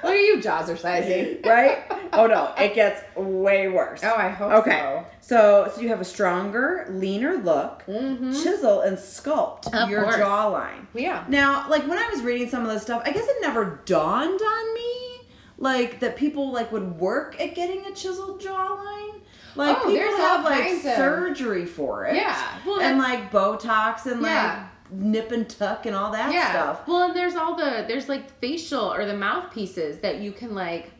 [0.00, 1.44] What are you Jawzrsizing?
[1.46, 1.84] right?
[2.12, 4.00] Oh no, it gets way worse.
[4.02, 4.78] Oh, I hope okay.
[4.78, 5.06] so.
[5.20, 8.32] So, so you have a stronger, leaner look, mm-hmm.
[8.32, 10.16] chisel and sculpt of your course.
[10.16, 10.86] jawline.
[10.94, 11.24] Yeah.
[11.28, 14.40] Now, like when I was reading some of this stuff, I guess it never dawned
[14.40, 15.20] on me
[15.58, 19.19] like that people like would work at getting a chiseled jawline.
[19.56, 22.16] Like oh, people have like surgery for it.
[22.16, 22.58] Yeah.
[22.64, 24.68] Well, and like Botox and yeah.
[24.90, 26.50] like nip and tuck and all that yeah.
[26.50, 26.86] stuff.
[26.86, 30.92] Well, and there's all the there's like facial or the mouthpieces that you can like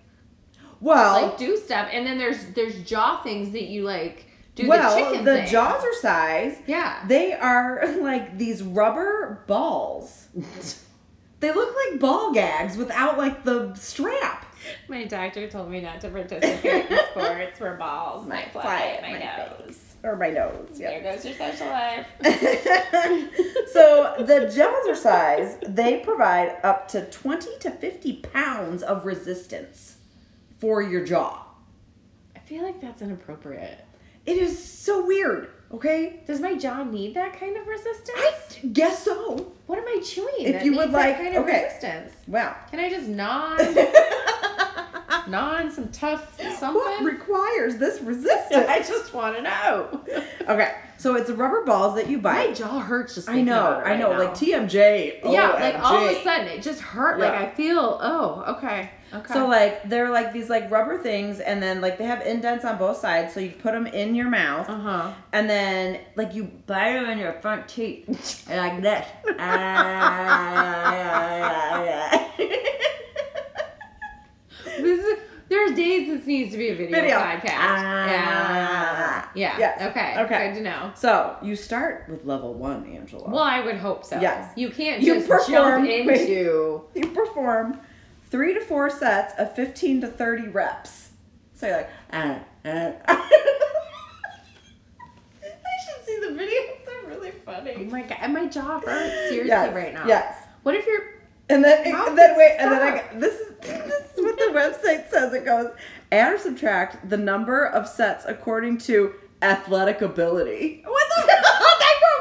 [0.81, 4.95] well like do stuff, and then there's there's jaw things that you like do well,
[4.95, 5.49] the chicken the thing.
[5.49, 6.59] Jawzrsize.
[6.67, 10.29] Yeah, they are like these rubber balls.
[11.41, 14.47] they look like ball gags without like the strap.
[14.89, 19.13] My doctor told me not to participate in sports where balls might fly at my,
[19.13, 19.77] my nose.
[19.77, 20.69] Face or my nose.
[20.75, 20.91] Yeah.
[20.91, 22.07] There goes your social life.
[23.73, 29.97] so the Jawzrsize, they provide up to 20 to 50 pounds of resistance
[30.59, 31.45] for your jaw.
[32.35, 33.85] I feel like that's inappropriate.
[34.27, 35.51] It is so weird.
[35.73, 36.21] Okay.
[36.27, 38.11] Does my jaw need that kind of resistance?
[38.17, 39.53] I guess so.
[39.67, 40.47] What am I chewing?
[40.47, 41.65] If you would like, kind of okay.
[41.65, 42.13] resistance.
[42.27, 43.57] Well, can I just gnaw?
[45.29, 46.75] gnaw some tough something?
[46.75, 48.67] What requires this resistance?
[48.69, 50.25] I just want to know.
[50.49, 52.47] okay, so it's rubber balls that you buy.
[52.47, 53.29] My jaw hurts just.
[53.29, 54.13] I know, right I know.
[54.13, 54.19] Now.
[54.19, 55.21] Like TMJ.
[55.25, 57.19] Yeah, like all of a sudden it just hurt.
[57.19, 57.31] Yeah.
[57.31, 57.99] Like I feel.
[58.03, 58.91] Oh, okay.
[59.13, 59.35] Okay.
[59.35, 62.79] So like they're like these like rubber things, and then like they have indents on
[62.79, 65.13] both sides, so you put them in your mouth, uh-huh.
[65.33, 68.07] and then like you bite them in your front teeth
[68.49, 69.07] like this.
[74.81, 75.19] this is,
[75.49, 77.19] there's days this needs to be a video, video.
[77.19, 77.45] podcast.
[77.45, 79.29] yeah.
[79.35, 79.59] Yeah.
[79.59, 79.91] Yes.
[79.91, 80.15] Okay.
[80.23, 80.49] Okay.
[80.49, 80.93] Good to know.
[80.95, 83.29] So you start with level one, Angela.
[83.29, 84.21] Well, I would hope so.
[84.21, 84.53] Yes.
[84.57, 86.83] You can't you just perform, jump into.
[86.95, 87.81] You perform
[88.31, 91.11] three to four sets of 15 to 30 reps.
[91.55, 92.93] So you're like, uh, uh.
[93.09, 93.19] I
[95.85, 96.87] should see the videos.
[96.87, 97.75] They're really funny.
[97.77, 100.07] Oh my god, and my jaw hurts seriously yes, right now.
[100.07, 100.47] Yes.
[100.63, 104.23] What if you're and then, and then wait, and then I this is this is
[104.23, 105.35] what the website says.
[105.35, 105.73] It goes
[106.13, 110.83] add or subtract the number of sets according to athletic ability.
[110.87, 111.43] What the fuck,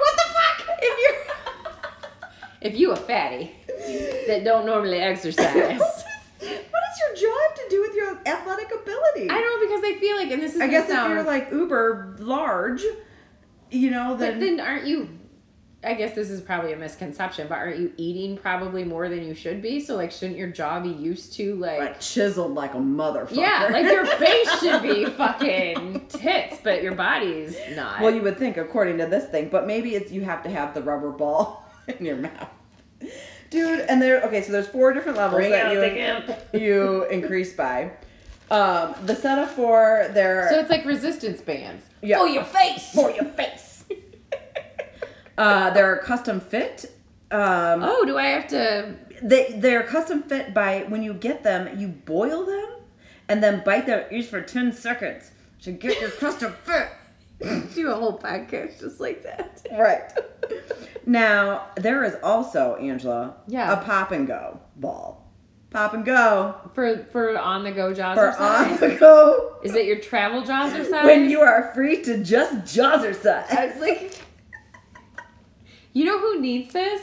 [0.02, 0.80] what the fuck?
[0.82, 1.16] If you
[2.62, 3.52] if you a fatty
[4.28, 5.80] that don't normally exercise.
[5.80, 9.30] what does your jaw have to do with your athletic ability?
[9.30, 11.26] I don't know because I feel like, and this is I guess sound, if you're
[11.26, 12.84] like uber large,
[13.72, 15.20] you know, then but then aren't you
[15.82, 19.34] I guess this is probably a misconception, but aren't you eating probably more than you
[19.34, 19.80] should be?
[19.80, 23.38] So like, shouldn't your jaw be used to like, like chiseled like a motherfucker?
[23.38, 28.02] Yeah, like your face should be fucking tits, but your body's not.
[28.02, 30.74] Well, you would think according to this thing, but maybe it's you have to have
[30.74, 32.50] the rubber ball in your mouth,
[33.50, 33.80] dude.
[33.80, 37.92] And there, okay, so there's four different levels Bring that you you increase by.
[38.52, 40.48] Um, the set of four, there.
[40.50, 41.86] So it's like resistance bands.
[42.02, 42.18] Yeah.
[42.18, 42.92] For your face.
[42.94, 43.84] For your face.
[45.38, 46.86] uh, they're custom fit.
[47.32, 48.96] Um, oh, do I have to?
[49.22, 52.68] They they're custom fit by when you get them, you boil them,
[53.28, 55.32] and then bite their ears for ten seconds
[55.62, 56.90] to get your custom fit.
[57.76, 59.66] Do a whole podcast just like that.
[59.72, 60.12] Right.
[61.06, 63.36] now there is also Angela.
[63.48, 63.72] Yeah.
[63.80, 65.29] A pop and go ball.
[65.72, 66.56] Pop and go.
[66.74, 69.58] For for on the go jaws For on the go.
[69.64, 70.90] Is it your travel size?
[70.90, 73.50] When you are free to just Jawzrsize.
[73.52, 74.20] I was like,
[75.94, 77.02] you know who needs this?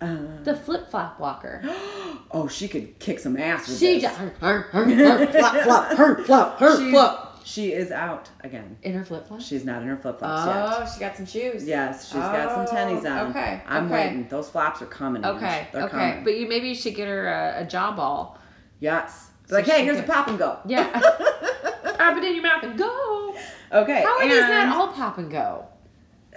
[0.00, 1.62] Uh, The flip flop walker.
[2.32, 4.02] oh, she could kick some ass with She this.
[4.02, 7.25] just her, her, her, flop flop her flop her She- flop.
[7.46, 8.76] She is out again.
[8.82, 9.46] In her flip flops?
[9.46, 10.56] She's not in her flip flops yet.
[10.56, 11.64] Oh, she got some shoes.
[11.64, 13.26] Yes, she's got some tennies on.
[13.26, 13.94] Oh, okay, I'm okay.
[14.08, 14.26] waiting.
[14.28, 15.24] Those flops are coming.
[15.24, 16.24] Okay, They're okay, coming.
[16.24, 18.36] but you maybe you should get her a, a jaw ball.
[18.80, 19.30] yes.
[19.46, 20.58] So like, hey, here's can- a pop and go.
[20.66, 20.90] Yeah.
[20.90, 23.36] Pop it in your mouth and go.
[23.72, 24.02] Okay.
[24.02, 25.66] How and these not all pop and go?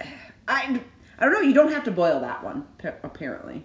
[0.46, 0.80] I,
[1.18, 1.40] I don't know.
[1.40, 2.68] You don't have to boil that one,
[3.02, 3.64] apparently.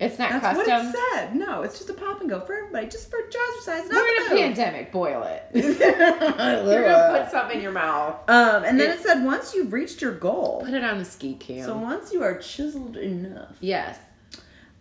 [0.00, 0.64] It's not custom.
[0.66, 1.36] That's what it said.
[1.36, 3.88] No, it's just a pop and go for everybody, just for Jawzrsize.
[3.88, 4.90] Not We're in a pandemic.
[4.90, 5.44] Boil it.
[5.54, 8.16] You're gonna put something in your mouth.
[8.28, 10.62] um, and then It- it said once you've reached your goal.
[10.64, 11.64] Put it on the ski cam.
[11.64, 13.98] So once you are chiseled enough, yes.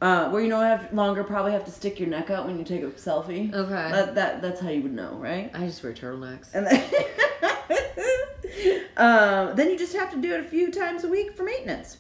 [0.02, 2.66] uh, where you no have longer probably have to stick your neck out when you
[2.66, 3.54] take a selfie.
[3.54, 3.72] Okay.
[3.72, 5.52] That, that that's how you would know, right?
[5.54, 6.50] I just wear turtlenecks.
[6.56, 6.84] And then,
[8.98, 11.98] um, then you just have to do it a few times a week for maintenance.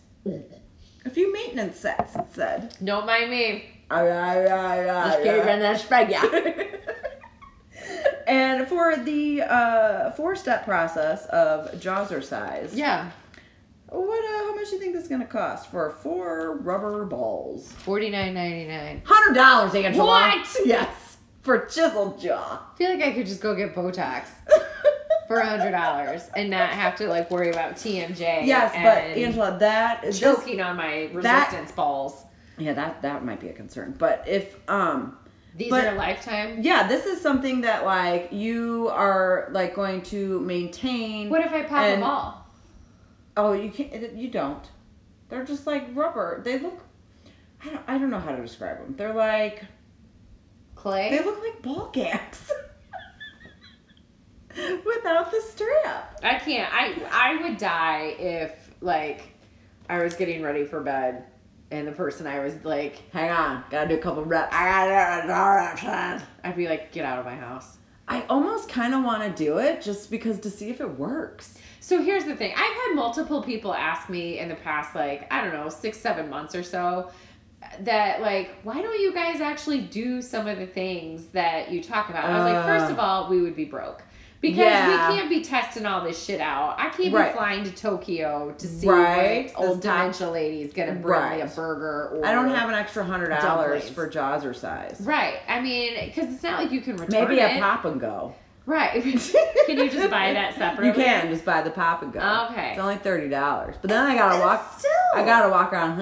[1.05, 2.75] A few maintenance sets, it said.
[2.83, 3.65] Don't mind me.
[3.91, 5.15] Ay, ay, ay, ay,
[6.15, 6.69] ay.
[8.25, 13.11] And for the uh, four-step process of Jawzrsize, Yeah.
[13.87, 14.23] what?
[14.23, 17.71] Uh, how much do you think this is gonna cost for four rubber balls?
[17.73, 19.01] Forty nine ninety nine.
[19.05, 20.05] Hundred dollars, Angela.
[20.07, 20.47] What?
[20.65, 22.61] Yes, for chiseled jaw.
[22.73, 24.27] I feel like I could just go get Botox
[25.27, 28.45] for a hundred dollars and not have to like worry about TMJ.
[28.45, 32.23] Yes, and but Angela, that is just choking on my that- resistance balls.
[32.57, 33.95] yeah, that that might be a concern.
[33.97, 35.17] But if um
[35.55, 36.59] These but- are a lifetime.
[36.62, 41.29] yeah, this is something that like you are like going to maintain.
[41.29, 42.47] What if I pop And- them all?
[43.36, 44.13] Oh, you can't.
[44.15, 44.63] You don't.
[45.29, 46.41] They're just like rubber.
[46.43, 46.79] They look.
[47.63, 47.81] I don't.
[47.88, 48.93] I don't know how to describe them.
[48.97, 49.63] They're like.
[50.75, 51.09] Clay.
[51.12, 52.51] They look like ball gacks.
[54.86, 56.12] Without the strap.
[56.23, 56.73] I can't.
[56.73, 59.21] I I would die if like
[59.89, 61.25] I was getting ready for bed
[61.71, 64.53] and the person I was like Hang on, gotta do a couple reps.
[64.55, 64.65] I
[65.27, 66.25] got it.
[66.43, 67.77] I'd be like, get out of my house.
[68.07, 71.57] I almost kind of want to do it just because to see if it works.
[71.79, 72.51] So here's the thing.
[72.51, 76.29] I've had multiple people ask me in the past, like, I don't know, six, seven
[76.29, 77.12] months or so,
[77.81, 82.09] that, like, why don't you guys actually do some of the things that you talk
[82.09, 82.25] about?
[82.25, 82.79] And I was like, Uh.
[82.79, 84.03] first of all, we would be broke.
[84.43, 85.10] Because Yeah.
[85.10, 86.75] we can't be testing all this shit out.
[86.77, 87.32] I can't Right.
[87.32, 89.51] be flying to Tokyo to see Right.
[89.56, 93.06] what old dementia lady's gonna bring me a burger or I don't have an extra
[93.06, 94.97] hundred dollars for Jawzrsize.
[95.08, 95.36] Right.
[95.47, 97.56] I mean, because it's not like you can return Maybe it.
[97.58, 98.34] a pop and go.
[98.65, 99.02] Right.
[99.04, 100.88] can you just buy that separately?
[100.88, 102.19] You can just buy the pop and go.
[102.52, 102.69] Okay.
[102.71, 104.80] It's only thirty dollars, but then I gotta walk.
[104.80, 104.91] Still.
[105.15, 105.97] I gotta walk around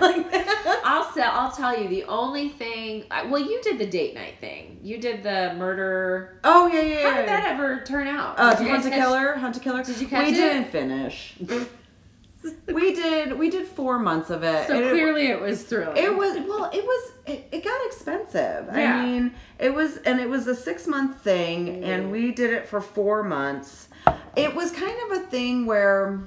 [0.00, 0.80] like that.
[0.84, 1.30] I'll sell.
[1.32, 3.04] I'll tell you the only thing.
[3.28, 4.80] Well, you did the date night thing.
[4.82, 6.40] You did the murder.
[6.42, 7.08] Oh yeah, yeah.
[7.10, 7.40] How did yeah.
[7.40, 8.34] that ever turn out?
[8.38, 9.84] Uh, Did you Hunt a Killer, Hunt a Killer.
[9.84, 10.36] Did you catch We it?
[10.36, 11.34] didn't finish.
[12.66, 13.38] we did.
[13.38, 14.66] We did four months of it.
[14.66, 15.96] So and it- clearly, it, was thrilling.
[15.96, 16.70] It was well.
[16.72, 17.12] It was.
[17.26, 18.66] It, it got expensive.
[18.74, 18.96] Yeah.
[18.96, 22.66] I mean, it was, and it was a six month thing, and we did it
[22.68, 23.88] for four months.
[24.36, 26.20] It was kind of a thing where,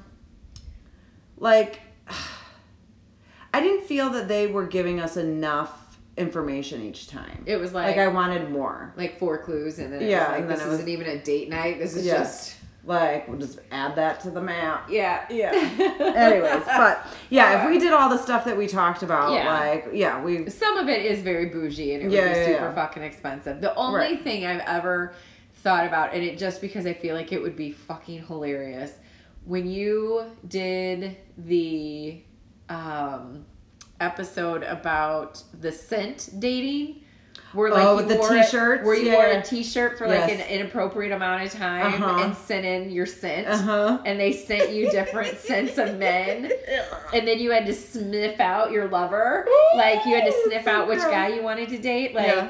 [1.37, 1.81] like,
[3.53, 7.43] I didn't feel that they were giving us enough information each time.
[7.47, 8.93] It was like, like I wanted more.
[8.95, 11.07] like four clues, and then it Yeah, was like and then this was- isn't even
[11.07, 11.79] a date night.
[11.79, 12.19] This is Yeah.
[12.19, 14.89] just Like, we'll just add that to the map.
[14.89, 15.51] yeah, Yeah.
[16.15, 19.53] Anyways, but yeah, if we did all the stuff that we talked about, Yeah.
[19.57, 22.45] like, yeah, we Some of it is very bougie and it Yeah, would be yeah,
[22.45, 22.73] super yeah.
[22.75, 23.61] fucking expensive.
[23.61, 24.23] The only Right.
[24.23, 25.13] thing I've ever
[25.55, 28.91] thought about, and it just because I feel like it would be fucking hilarious,
[29.45, 32.21] when you did the
[32.69, 33.45] um,
[34.01, 37.01] episode about the scent dating,
[37.53, 39.15] Where like oh, the t-shirts, where you yeah.
[39.15, 42.23] wore a t-shirt for like an inappropriate amount of time uh-huh.
[42.23, 44.01] and sent in your scent, uh-huh.
[44.05, 46.51] and they sent you different scents of men,
[47.13, 50.87] and then you had to sniff out your lover, like you had to sniff out
[50.87, 52.27] which guy you wanted to date, like.
[52.27, 52.49] Yeah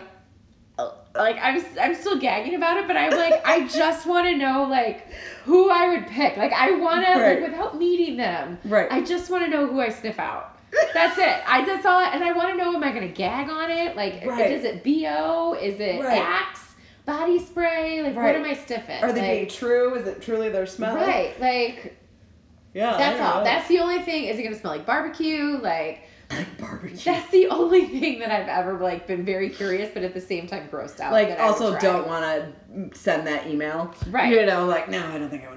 [1.15, 4.63] like I'm I'm still gagging about it, but I'm like I just want to know
[4.63, 5.11] like
[5.45, 6.37] who I would pick.
[6.37, 8.59] Like I want to like without meeting them.
[8.65, 8.91] Right.
[8.91, 10.52] I just want to know who I sniff out.
[10.93, 11.41] That's it.
[11.47, 13.71] I just saw it, and I want to know: Am I going to gag on
[13.71, 13.95] it?
[13.95, 14.51] Like, right.
[14.51, 15.53] is it bo?
[15.53, 16.19] Is it right.
[16.19, 16.75] axe?
[17.05, 18.01] Body spray?
[18.01, 18.25] Like, right.
[18.25, 19.03] what am I sniffing?
[19.03, 19.95] Are they like, being true?
[19.95, 20.95] Is it truly their smell?
[20.95, 21.39] Right.
[21.39, 21.97] Like.
[22.73, 22.97] Yeah.
[22.97, 23.39] That's all.
[23.39, 23.43] Know.
[23.43, 24.25] That's the only thing.
[24.25, 25.59] Is it going to smell like barbecue?
[25.61, 26.03] Like
[26.37, 26.97] like barbecue.
[26.97, 30.47] That's the only thing that I've ever like been very curious, but at the same
[30.47, 31.11] time grossed out.
[31.11, 33.93] Like also don't want to send that email.
[34.09, 34.31] Right.
[34.31, 35.52] You know, like no, I don't think I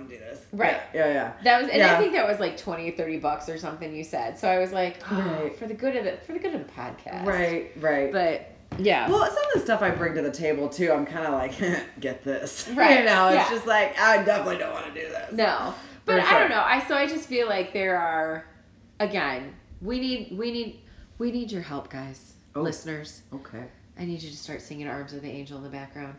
[0.53, 0.81] Right.
[0.95, 1.13] Yeah, yeah.
[1.13, 1.33] yeah.
[1.45, 1.95] That was, and yeah.
[1.95, 4.39] I think that was like 20 30 bucks or something you said.
[4.39, 5.57] So I was like, oh, right.
[5.57, 7.27] for the good of the for the good of the podcast.
[7.27, 7.73] Right.
[7.81, 8.13] Right.
[8.13, 9.09] But yeah.
[9.09, 11.59] Well, some of the stuff I bring to the table too, I'm kind of like,
[12.01, 12.69] get this.
[12.75, 13.01] Right.
[13.01, 13.51] You know, it's yeah.
[13.51, 15.33] just like I definitely don't want to do this.
[15.33, 15.75] No.
[16.05, 16.63] But I don't know.
[16.65, 18.47] I so I just feel like there are,
[19.01, 20.81] again, we need we need
[21.19, 22.63] we need your help, guys, oh.
[22.63, 23.23] listeners.
[23.33, 23.65] Okay.
[23.99, 26.17] I need you to start singing "Arms of the Angel" in the background.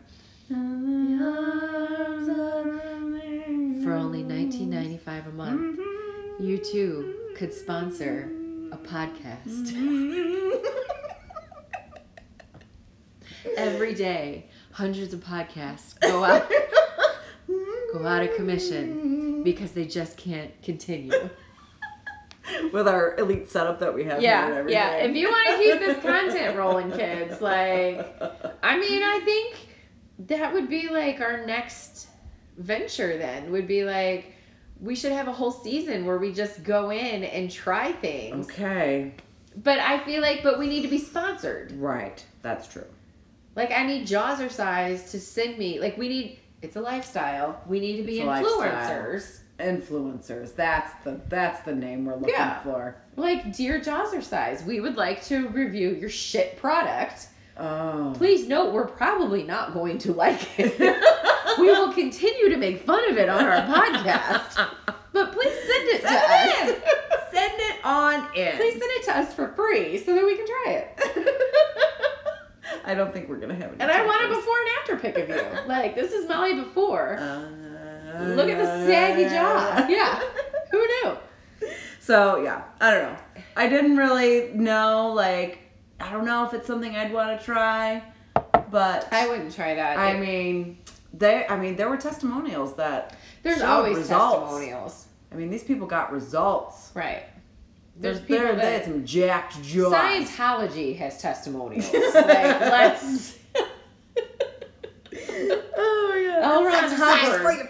[3.88, 6.44] For only nineteen ninety five a month, mm-hmm.
[6.44, 8.30] you too could sponsor
[8.70, 9.72] a podcast.
[9.72, 10.56] Mm-hmm.
[13.56, 16.52] Every day, hundreds of podcasts go out
[17.94, 21.30] go out of commission because they just can't continue.
[22.74, 24.20] with our elite setup that we have.
[24.20, 24.96] Yeah, yeah.
[24.96, 28.06] If you want to keep this content rolling, kids, like,
[28.62, 29.68] I mean, I think
[30.28, 32.08] that would be like our next
[32.58, 33.16] venture.
[33.16, 34.34] Then would be like
[34.80, 38.46] we should have a whole season where we just go in and try things.
[38.46, 39.14] Okay.
[39.56, 41.72] But I feel like, but we need to be sponsored.
[41.72, 42.24] Right.
[42.42, 42.86] That's true.
[43.56, 45.80] Like I need Jawzrsize to send me.
[45.80, 46.38] Like we need.
[46.60, 47.60] It's a lifestyle.
[47.66, 50.54] We need to be influencers influencers.
[50.54, 52.62] That's the that's the name we're looking yeah.
[52.62, 52.96] for.
[53.16, 57.28] Like dear Jazzercise, we would like to review your shit product.
[57.56, 58.12] Oh.
[58.16, 60.78] Please note we're probably not going to like it.
[61.60, 64.68] we will continue to make fun of it on our podcast.
[65.12, 66.68] But please send it send to it us.
[66.68, 66.82] In.
[67.32, 68.56] Send it on in.
[68.56, 70.98] Please send it to us for free so that we can try it.
[72.84, 73.76] I don't think we're gonna have it.
[73.80, 75.66] And I want a before and after pic of you.
[75.66, 77.18] Like this is Molly before.
[77.18, 79.86] Uh, Look at the saggy jaw.
[79.88, 80.22] Yeah.
[80.70, 81.16] Who knew?
[82.00, 83.18] So yeah, I don't know.
[83.56, 85.58] I didn't really know like
[86.00, 88.02] I don't know if it's something I'd want to try,
[88.70, 89.98] but I wouldn't try that.
[89.98, 90.78] I it, mean,
[91.12, 91.46] they.
[91.46, 94.40] I mean, there were testimonials that there's always results.
[94.40, 95.06] testimonials.
[95.32, 96.92] I mean, these people got results.
[96.94, 97.24] Right.
[97.96, 99.92] There's people that they had some jacked jaws.
[99.92, 101.92] Scientology has testimonials.
[101.92, 103.38] like, let's.
[103.56, 103.64] oh
[105.16, 106.42] my god.
[106.44, 107.68] All around Hubbard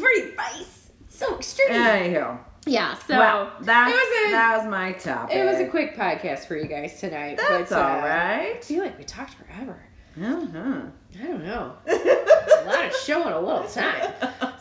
[0.00, 0.90] pretty face.
[1.08, 1.70] So extreme.
[1.70, 2.38] Anywho.
[2.66, 5.36] Yeah, so well, that was a, that was my topic.
[5.36, 7.36] It was a quick podcast for you guys tonight.
[7.36, 8.56] That's but, all uh, right.
[8.56, 9.78] I feel like we talked forever.
[10.20, 10.82] Uh-huh.
[11.20, 11.74] I don't know.
[11.86, 14.12] a lot of show in a little time.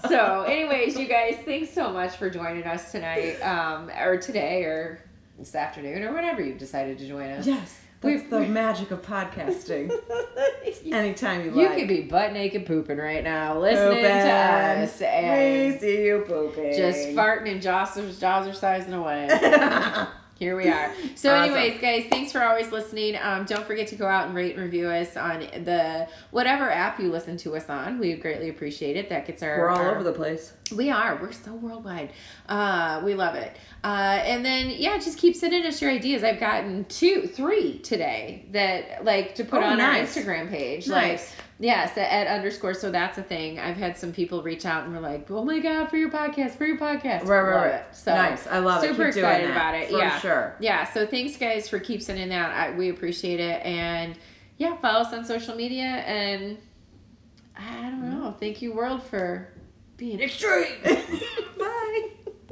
[0.08, 5.04] So, anyways, you guys, thanks so much for joining us tonight, um, or today, or
[5.38, 7.48] this afternoon, or whenever you've decided to join us.
[7.48, 7.80] Yes.
[8.02, 9.90] That's the magic of podcasting.
[10.92, 11.70] Anytime you, like.
[11.70, 14.04] you could be butt naked pooping right now, listening pooping.
[14.04, 19.30] to us, and we see you pooping, just farting and josters, sizing away.
[20.40, 20.92] Here we are.
[21.16, 21.54] So, awesome.
[21.54, 23.16] anyways, guys, thanks for always listening.
[23.22, 27.00] Um, don't forget to go out and rate and review us on the whatever app
[27.00, 28.00] you listen to us on.
[28.00, 29.10] We greatly appreciate it.
[29.10, 29.60] That gets our.
[29.60, 30.54] We're all our, over the place.
[30.76, 31.20] We are.
[31.22, 32.12] We're so worldwide.
[32.50, 33.56] Uh, we love it.
[33.84, 36.24] Uh, and then yeah, just keep sending us your ideas.
[36.24, 40.18] I've gotten two, three today that like to put oh, on nice.
[40.18, 40.88] our Instagram page.
[40.88, 41.30] Nice.
[41.30, 42.74] Like Yes, at underscore.
[42.74, 43.58] So that's a thing.
[43.58, 46.58] I've had some people reach out and were like, "Oh my god, for your podcast,
[46.58, 47.96] for your podcast." Right, right, right.
[47.96, 48.46] So nice.
[48.48, 49.14] I love super it.
[49.14, 49.90] Super excited about it.
[49.90, 50.58] For yeah, sure.
[50.60, 50.84] Yeah.
[50.92, 52.52] So thanks, guys, for keep sending that.
[52.52, 54.18] I, we appreciate it, and
[54.58, 55.86] yeah, follow us on social media.
[55.86, 56.58] And
[57.56, 58.36] I don't know.
[58.38, 59.48] Thank you, world, for
[59.96, 60.68] being extreme.